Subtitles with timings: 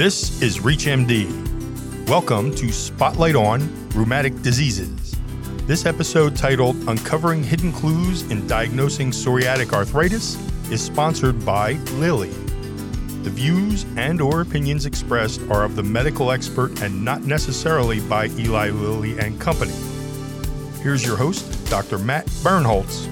[0.00, 2.08] This is ReachMD.
[2.08, 3.60] Welcome to Spotlight on
[3.90, 5.14] Rheumatic Diseases.
[5.66, 10.38] This episode, titled Uncovering Hidden Clues in Diagnosing Psoriatic Arthritis,
[10.70, 12.30] is sponsored by Lilly.
[13.24, 18.28] The views and or opinions expressed are of the medical expert and not necessarily by
[18.38, 19.74] Eli Lilly and Company.
[20.82, 21.98] Here's your host, Dr.
[21.98, 23.06] Matt Birnholz.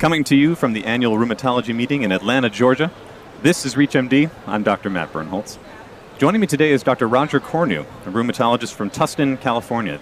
[0.00, 2.90] Coming to you from the annual rheumatology meeting in Atlanta, Georgia.
[3.44, 4.28] This is ReachMD.
[4.48, 4.90] I'm Dr.
[4.90, 5.58] Matt Birnholz.
[6.22, 7.08] Joining me today is Dr.
[7.08, 9.98] Roger Kornu, a rheumatologist from Tustin, California.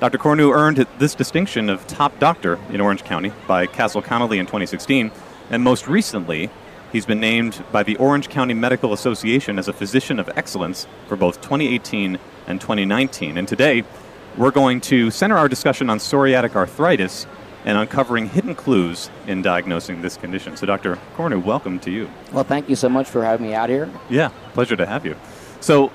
[0.00, 0.16] Dr.
[0.16, 5.12] Kornu earned this distinction of top doctor in Orange County by Castle Connolly in 2016,
[5.50, 6.48] and most recently,
[6.92, 11.16] he's been named by the Orange County Medical Association as a physician of excellence for
[11.16, 13.36] both 2018 and 2019.
[13.36, 13.84] And today,
[14.38, 17.26] we're going to center our discussion on psoriatic arthritis
[17.64, 20.56] and uncovering hidden clues in diagnosing this condition.
[20.56, 20.98] So, Dr.
[21.16, 22.10] Kornu, welcome to you.
[22.32, 23.90] Well, thank you so much for having me out here.
[24.10, 25.16] Yeah, pleasure to have you.
[25.60, 25.90] So,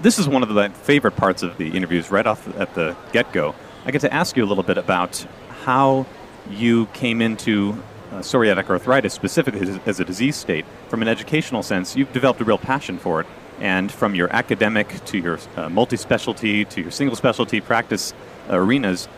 [0.00, 3.32] this is one of my favorite parts of the interviews right off at the get
[3.32, 3.54] go.
[3.84, 5.26] I get to ask you a little bit about
[5.64, 6.06] how
[6.50, 10.64] you came into uh, psoriatic arthritis, specifically as a disease state.
[10.88, 13.26] From an educational sense, you've developed a real passion for it.
[13.60, 18.14] And from your academic to your uh, multi specialty to your single specialty practice
[18.48, 19.08] arenas,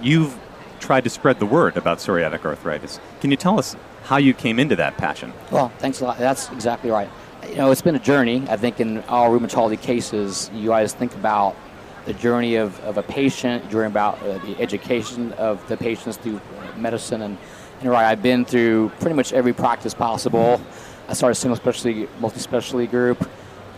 [0.00, 0.34] you've
[0.82, 3.00] tried to spread the word about psoriatic arthritis.
[3.20, 5.32] Can you tell us how you came into that passion?
[5.50, 6.18] Well, thanks a lot.
[6.18, 7.08] That's exactly right.
[7.48, 8.44] You know, it's been a journey.
[8.48, 11.56] I think in all rheumatology cases, you always think about
[12.04, 16.40] the journey of, of a patient, journey about uh, the education of the patients through
[16.76, 17.22] medicine.
[17.22, 17.38] And,
[17.80, 20.60] and right, I've been through pretty much every practice possible.
[21.08, 23.28] I started a single specialty, multi specialty group,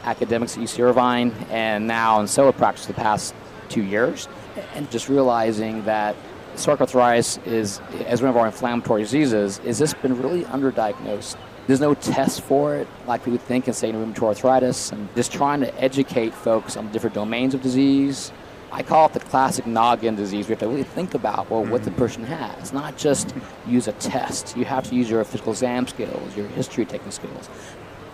[0.04, 3.34] academics at UC Irvine, and now in solo practice the past
[3.68, 4.26] two years.
[4.74, 6.16] And just realizing that
[6.54, 11.36] psoriatic arthritis is, as one of our inflammatory diseases, is this been really underdiagnosed.
[11.66, 15.32] There's no test for it like we would think in, say, rheumatoid arthritis, and just
[15.32, 18.32] trying to educate folks on different domains of disease.
[18.70, 20.48] I call it the classic noggin disease.
[20.48, 21.98] We have to really think about well what the mm-hmm.
[21.98, 23.34] person has, not just
[23.66, 24.56] use a test.
[24.56, 27.48] You have to use your physical exam skills, your history taking skills,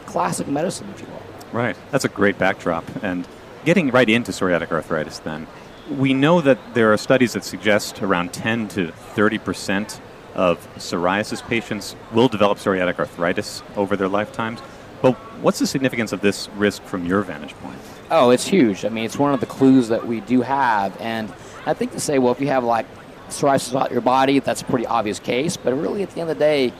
[0.07, 1.23] classic medicine, if you will.
[1.53, 1.77] Right.
[1.91, 2.85] That's a great backdrop.
[3.03, 3.27] And
[3.65, 5.47] getting right into psoriatic arthritis, then
[5.91, 10.01] we know that there are studies that suggest around 10 to 30 percent
[10.35, 14.61] of psoriasis patients will develop psoriatic arthritis over their lifetimes.
[15.03, 17.79] But what's the significance of this risk from your vantage point?
[18.11, 18.85] Oh, it's huge.
[18.85, 20.97] I mean, it's one of the clues that we do have.
[21.01, 21.33] And
[21.67, 22.87] I think to say, well, if you have like
[23.29, 25.57] psoriasis about your body, that's a pretty obvious case.
[25.57, 26.73] But really, at the end of the day,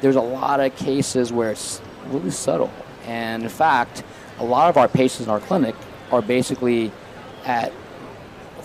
[0.00, 2.72] there's a lot of cases where it's really subtle.
[3.06, 4.02] And in fact,
[4.38, 5.74] a lot of our patients in our clinic
[6.10, 6.92] are basically
[7.44, 7.72] at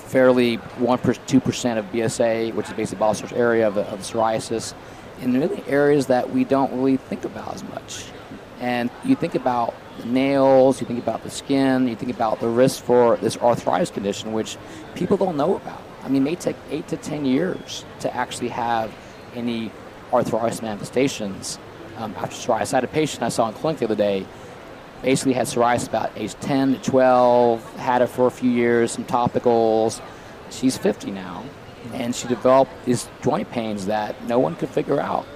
[0.06, 4.74] fairly 1 2% of BSA, which is basically body surface area of, of psoriasis,
[5.22, 8.06] in really areas that we don't really think about as much.
[8.60, 12.48] And you think about the nails, you think about the skin, you think about the
[12.48, 14.58] risk for this arthritis condition, which
[14.94, 15.82] people don't know about.
[16.04, 18.94] I mean, it may take 8 to 10 years to actually have
[19.34, 19.72] any
[20.14, 21.60] arthritis manifestations
[21.98, 22.74] um, after psoriasis.
[22.74, 24.26] I had a patient I saw in clinic the other day
[25.06, 29.06] basically had psoriasis about age 10 to 12, had it for a few years, some
[29.06, 30.02] topicals.
[30.50, 31.44] She's 50 now,
[31.94, 35.28] and she developed these joint pains that no one could figure out.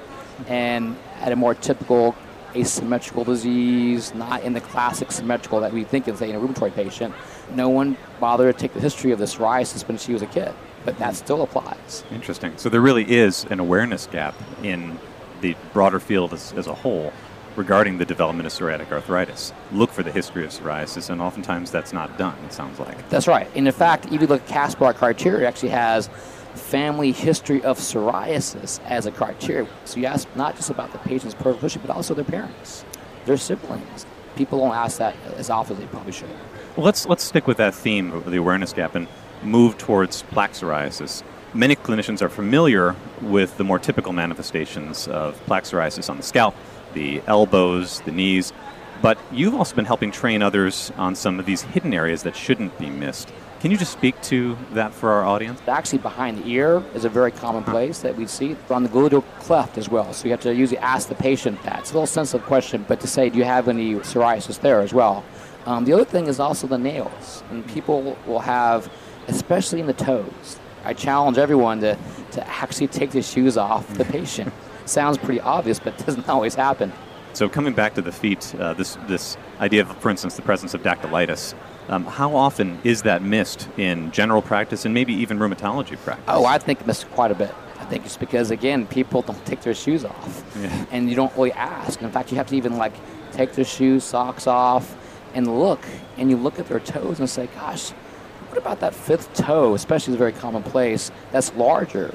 [0.47, 2.15] And had a more typical
[2.55, 6.73] asymmetrical disease, not in the classic symmetrical that we think of, say, in a rheumatoid
[6.73, 7.13] patient.
[7.53, 10.51] No one bothered to take the history of the psoriasis when she was a kid,
[10.83, 12.03] but that still applies.
[12.09, 12.57] Interesting.
[12.57, 14.97] So there really is an awareness gap in
[15.41, 17.13] the broader field as, as a whole
[17.55, 19.53] regarding the development of psoriatic arthritis.
[19.71, 23.09] Look for the history of psoriasis, and oftentimes that's not done, it sounds like.
[23.09, 23.47] That's right.
[23.55, 26.09] And in fact, if you look at Caspar criteria, actually has
[26.55, 29.67] family history of psoriasis as a criteria.
[29.85, 32.85] So you ask not just about the patient's personal history, but also their parents,
[33.25, 34.05] their siblings.
[34.35, 36.29] People don't ask that as often as they probably should.
[36.75, 39.07] Well, let's, let's stick with that theme of the awareness gap and
[39.43, 41.23] move towards plaque psoriasis.
[41.53, 46.55] Many clinicians are familiar with the more typical manifestations of plaque psoriasis on the scalp,
[46.93, 48.53] the elbows, the knees.
[49.01, 52.77] But you've also been helping train others on some of these hidden areas that shouldn't
[52.77, 53.31] be missed.
[53.61, 55.61] Can you just speak to that for our audience?
[55.67, 59.23] Actually, behind the ear is a very common place that we see on the gluteal
[59.39, 60.13] cleft as well.
[60.13, 61.79] So you have to usually ask the patient that.
[61.79, 64.93] It's a little sensitive question, but to say, do you have any psoriasis there as
[64.93, 65.25] well?
[65.65, 67.43] Um, the other thing is also the nails.
[67.51, 68.89] And people will have,
[69.27, 70.57] especially in the toes.
[70.85, 71.97] I challenge everyone to,
[72.31, 74.53] to actually take the shoes off the patient
[74.89, 76.91] sounds pretty obvious, but doesn't always happen.
[77.33, 80.73] So coming back to the feet, uh, this this idea of, for instance, the presence
[80.73, 81.53] of dactylitis.
[81.87, 86.25] Um, how often is that missed in general practice and maybe even rheumatology practice?
[86.27, 87.53] Oh, I think missed quite a bit.
[87.79, 90.85] I think it's because again, people don't take their shoes off, yeah.
[90.91, 92.01] and you don't really ask.
[92.01, 92.93] In fact, you have to even like
[93.31, 94.95] take their shoes, socks off,
[95.33, 95.79] and look,
[96.17, 97.91] and you look at their toes and say, gosh,
[98.49, 102.13] what about that fifth toe, especially is very commonplace, that's larger?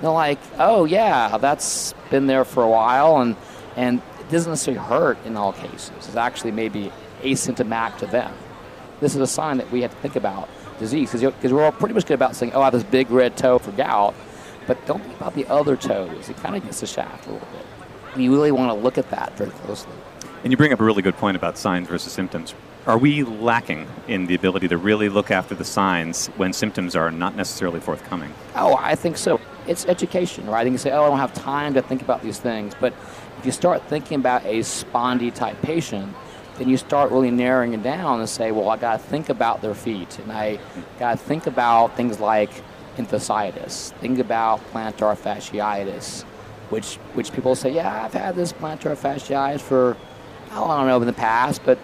[0.00, 3.36] They're like, oh yeah, that's been there for a while, and
[3.76, 5.90] and it doesn't necessarily hurt in all cases.
[5.96, 6.92] It's actually maybe
[7.22, 8.34] asymptomatic to them.
[9.00, 10.48] This is a sign that we have to think about
[10.78, 13.36] disease because we're all pretty much good about saying, oh, I have this big red
[13.36, 14.14] toe for gout,
[14.66, 16.28] but don't think about the other toes.
[16.28, 17.66] It kind of gets the shaft a little bit.
[18.14, 19.92] And you really want to look at that very closely.
[20.42, 22.54] And you bring up a really good point about signs versus symptoms.
[22.86, 27.10] Are we lacking in the ability to really look after the signs when symptoms are
[27.10, 28.32] not necessarily forthcoming?
[28.54, 29.37] Oh, I think so.
[29.68, 30.66] It's education, right?
[30.66, 32.74] You can say, oh, I don't have time to think about these things.
[32.80, 32.94] But
[33.38, 36.14] if you start thinking about a spondy type patient,
[36.56, 39.62] then you start really narrowing it down and say, well, I got to think about
[39.62, 40.58] their feet, and I
[40.98, 42.50] got to think about things like
[42.96, 46.24] enthesitis, think about plantar fasciitis,
[46.70, 49.96] which which people say, yeah, I've had this plantar fasciitis for
[50.52, 51.78] oh, I don't know in the past, but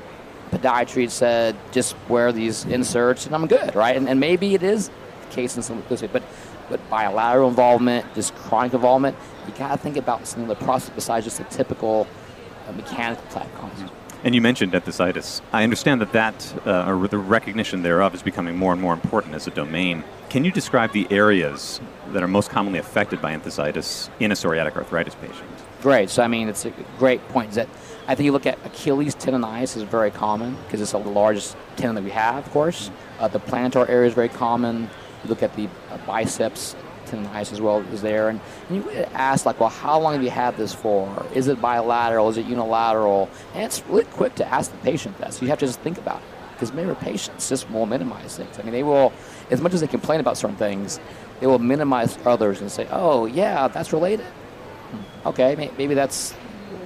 [0.50, 3.96] podiatry said just wear these inserts and I'm good, right?
[3.96, 6.22] And, and maybe it is the case in some cases, but
[6.74, 9.16] but bilateral involvement, just chronic involvement,
[9.46, 12.04] you got to think about some of the process besides just a typical
[12.66, 13.70] uh, mechanical type cause.
[14.24, 15.40] And you mentioned enthesitis.
[15.52, 19.34] I understand that that, uh, or the recognition thereof, is becoming more and more important
[19.34, 20.02] as a domain.
[20.30, 24.74] Can you describe the areas that are most commonly affected by enthesitis in a psoriatic
[24.74, 25.48] arthritis patient?
[25.80, 26.10] Great.
[26.10, 27.50] So, I mean, it's a great point.
[27.50, 27.68] Is That
[28.08, 31.94] I think you look at Achilles tendonitis is very common because it's the largest tendon
[31.94, 32.90] that we have, of course.
[33.20, 34.90] Uh, the plantar area is very common.
[35.24, 36.76] You look at the uh, biceps
[37.06, 38.28] tendonitis as well is there.
[38.28, 41.26] And, and you ask, like, well, how long have you had this for?
[41.34, 42.28] Is it bilateral?
[42.28, 43.28] Is it unilateral?
[43.54, 45.34] And it's really quick to ask the patient that.
[45.34, 46.28] So you have to just think about it.
[46.52, 48.58] Because many patients just will minimize things.
[48.58, 49.12] I mean, they will,
[49.50, 51.00] as much as they complain about certain things,
[51.40, 54.26] they will minimize others and say, oh, yeah, that's related.
[54.26, 55.28] Hmm.
[55.28, 56.32] Okay, maybe that's,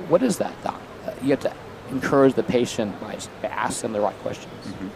[0.09, 0.81] what is that, doc?
[1.05, 1.53] Uh, you have to
[1.91, 4.55] encourage the patient by asking the right questions.
[4.67, 4.89] Mm-hmm.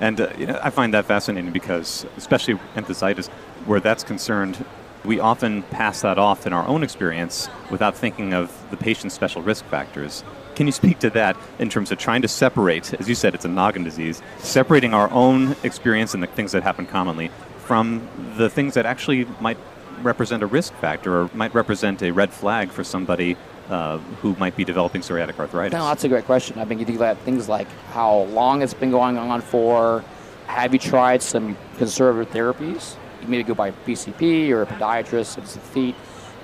[0.00, 3.28] And uh, you know, I find that fascinating because, especially enthesitis,
[3.66, 4.64] where that's concerned,
[5.04, 9.42] we often pass that off in our own experience without thinking of the patient's special
[9.42, 10.24] risk factors.
[10.54, 13.44] Can you speak to that in terms of trying to separate, as you said, it's
[13.44, 18.48] a noggin disease, separating our own experience and the things that happen commonly from the
[18.48, 19.58] things that actually might
[20.02, 23.36] represent a risk factor or might represent a red flag for somebody
[23.68, 25.72] uh, who might be developing psoriatic arthritis?
[25.72, 26.58] No, that's a great question.
[26.58, 30.04] I think you think about things like how long it's been going on for.
[30.46, 32.96] Have you tried some conservative therapies?
[33.22, 35.94] You maybe go by a PCP or a podiatrist, it's the feet,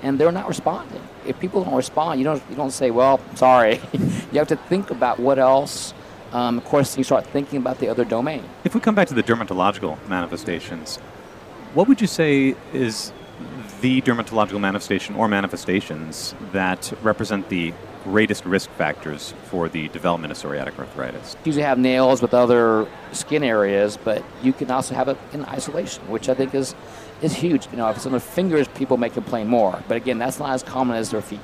[0.01, 1.01] and they're not responding.
[1.25, 4.89] If people don't respond, you don't you don't say, "Well, sorry." you have to think
[4.89, 5.93] about what else.
[6.33, 8.43] Um, of course, you start thinking about the other domain.
[8.63, 10.97] If we come back to the dermatological manifestations,
[11.73, 13.11] what would you say is
[13.81, 17.73] the dermatological manifestation or manifestations that represent the
[18.03, 21.35] greatest risk factors for the development of psoriatic arthritis?
[21.43, 25.45] You usually have nails with other skin areas, but you can also have it in
[25.45, 26.75] isolation, which I think is
[27.21, 27.67] is huge.
[27.71, 30.51] You know, if it's on the fingers, people may complain more, but again, that's not
[30.51, 31.39] as common as their feet.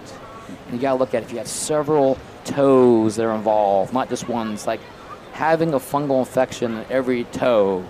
[0.66, 4.10] And you got to look at if you have several toes that are involved, not
[4.10, 4.66] just ones.
[4.66, 4.80] Like
[5.34, 7.86] having a fungal infection in every toe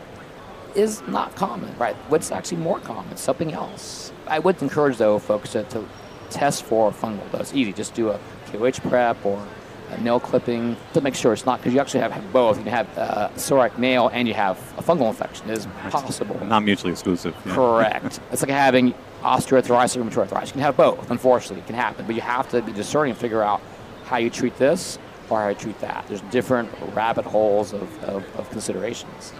[0.75, 1.95] is not common, right?
[2.09, 3.15] What's actually more common?
[3.17, 4.11] Something else.
[4.27, 5.85] I would encourage though folks to, to
[6.29, 7.29] test for fungal.
[7.31, 8.19] Though it's easy, just do a
[8.51, 9.45] KOH prep or
[9.89, 12.57] a nail clipping to make sure it's not because you actually have, have both.
[12.57, 15.50] You can have uh, psoriatic nail and you have a fungal infection.
[15.50, 16.43] It is possible.
[16.45, 17.36] Not mutually exclusive.
[17.45, 17.55] Yeah.
[17.55, 18.19] Correct.
[18.31, 18.93] it's like having
[19.24, 20.50] osteoarthritis or rheumatoid arthritis.
[20.50, 21.09] You can have both.
[21.09, 23.62] Unfortunately, it can happen, but you have to be discerning and figure out
[24.05, 26.05] how you treat this or how you treat that.
[26.07, 29.33] There's different rabbit holes of, of, of considerations.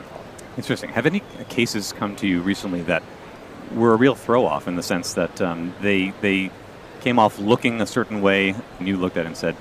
[0.58, 0.90] Interesting.
[0.90, 3.04] Have any cases come to you recently that
[3.74, 6.50] were a real throw off in the sense that um, they they
[7.02, 9.56] came off looking a certain way, and you looked at it and said,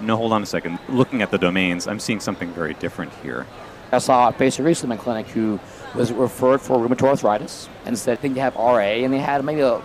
[0.00, 0.78] "No, hold on a second.
[0.88, 3.46] Looking at the domains, I'm seeing something very different here."
[3.92, 5.58] I saw a patient recently in my clinic who
[5.94, 9.44] was referred for rheumatoid arthritis and said, "I think you have RA," and they had
[9.44, 9.82] maybe a,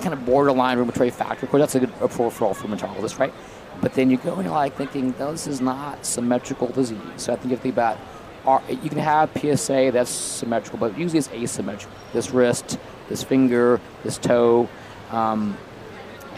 [0.00, 1.46] kind of borderline rheumatoid factor.
[1.46, 3.32] Of course, that's a good referral for rheumatologist, right?
[3.80, 6.98] But then you go and you're like thinking, no, this is not symmetrical disease.
[7.16, 7.98] So I think you have to think about
[8.46, 11.96] are, you can have PSA that's symmetrical, but usually it's asymmetrical.
[12.12, 14.68] This wrist, this finger, this toe,
[15.10, 15.56] um,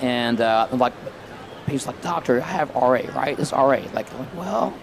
[0.01, 0.93] and uh, like
[1.67, 3.37] patients like doctor, I have RA, right?
[3.37, 4.75] This RA, like, like well,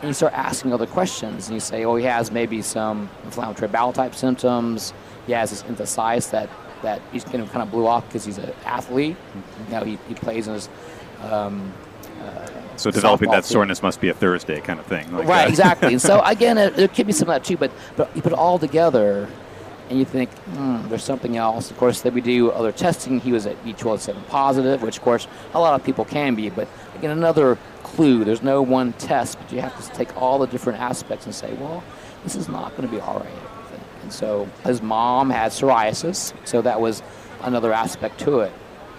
[0.00, 3.68] and you start asking other questions, and you say, oh, he has maybe some inflammatory
[3.68, 4.92] bowel type symptoms.
[5.26, 6.48] He has this enthesitis that
[6.82, 9.16] that he's kind of kind of blew off because he's an athlete.
[9.66, 10.68] You know, he, he plays in his
[11.22, 11.72] um,
[12.76, 15.12] so developing that soreness must be a Thursday kind of thing.
[15.12, 15.92] Like right, exactly.
[15.92, 18.32] And so again, it, it could be some of that too, but but you put
[18.32, 19.28] it all together,
[19.90, 21.70] and you think, hmm, there's something else.
[21.70, 23.20] Of course, that we do other testing.
[23.20, 26.48] He was at B12 positive, which, of course, a lot of people can be.
[26.50, 28.24] But again, another clue.
[28.24, 31.52] There's no one test, but you have to take all the different aspects and say,
[31.54, 31.84] well,
[32.22, 33.50] this is not going to be all right.
[34.02, 37.02] And so his mom had psoriasis, so that was
[37.42, 38.52] another aspect to it.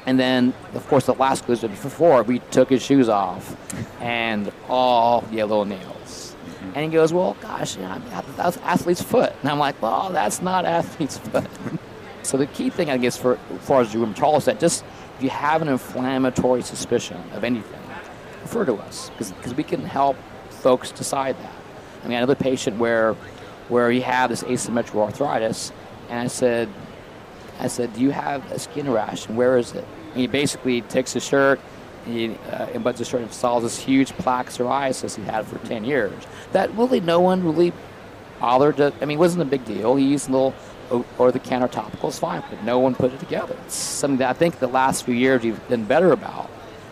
[0.05, 3.55] And then, of course, the last clue before we took his shoes off,
[4.01, 6.35] and all yellow nails.
[6.75, 8.01] And he goes, "Well, gosh, you know,
[8.35, 11.47] that's athlete's foot." And I'm like, "Well, that's not athlete's foot."
[12.23, 14.83] so the key thing, I guess, for as far as rheumatologists, that just
[15.17, 17.79] if you have an inflammatory suspicion of anything,
[18.41, 20.17] refer to us because we can help
[20.49, 21.53] folks decide that.
[22.03, 23.15] I mean, another patient where
[23.69, 25.71] where he had this asymmetrical arthritis,
[26.09, 26.69] and I said,
[27.59, 29.27] I said, do you have a skin rash?
[29.27, 29.85] And where is it?
[30.11, 31.59] And he basically takes his shirt,
[32.05, 35.85] he uh, unbuttons his shirt and saw this huge plaque psoriasis he had for 10
[35.85, 36.23] years.
[36.51, 37.73] That really no one really
[38.39, 39.95] bothered to, I mean, it wasn't a big deal.
[39.95, 40.53] He used a little
[41.17, 43.57] or the counter topicals, fine, but no one put it together.
[43.65, 46.49] It's something that I think the last few years we've been better about,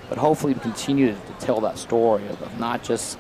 [0.10, 3.20] but hopefully we continue to, to tell that story of, of not just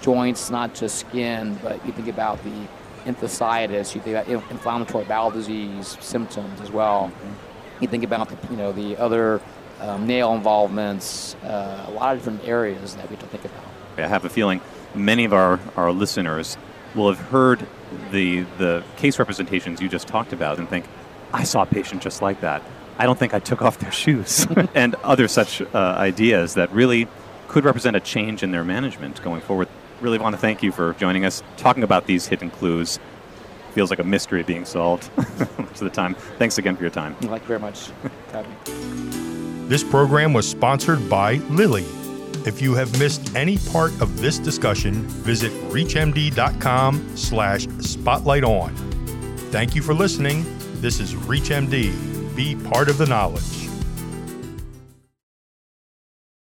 [0.00, 2.66] joints, not just skin, but you think about the
[3.04, 7.12] enthesitis, you think about inflammatory bowel disease symptoms as well.
[7.12, 7.82] Mm-hmm.
[7.82, 9.40] You think about the, you know the other
[9.80, 13.64] um, nail involvements, uh, a lot of different areas that we have to think about.
[13.96, 14.60] I have a feeling
[14.94, 16.56] many of our, our listeners
[16.94, 17.66] will have heard
[18.10, 20.86] the the case representations you just talked about and think,
[21.32, 22.62] I saw a patient just like that.
[22.98, 27.08] I don't think I took off their shoes, and other such uh, ideas that really
[27.48, 29.68] could represent a change in their management going forward
[30.04, 33.00] really want to thank you for joining us, talking about these hidden clues.
[33.72, 36.14] Feels like a mystery being solved most of the time.
[36.38, 37.16] Thanks again for your time.
[37.16, 37.90] Thank you very much.
[39.68, 41.84] this program was sponsored by Lilly.
[42.46, 48.76] If you have missed any part of this discussion, visit reachmd.com slash spotlight on.
[49.50, 50.44] Thank you for listening.
[50.80, 52.36] This is ReachMD.
[52.36, 53.63] Be part of the knowledge.